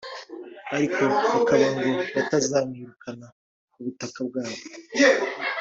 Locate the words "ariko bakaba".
0.75-1.67